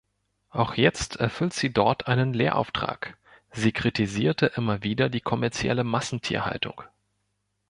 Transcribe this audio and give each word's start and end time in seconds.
Auch 0.49 0.73
jetzt 0.73 1.17
erfüllt 1.17 1.53
sie 1.53 1.71
dort 1.71 2.07
einen 2.07 2.33
Lehrauftrag; 2.33 3.17
sie 3.51 3.71
kritisierte 3.71 4.47
immer 4.55 4.81
wieder 4.81 5.09
die 5.09 5.21
kommerzielle 5.21 5.83
Massentierhaltung. 5.83 6.81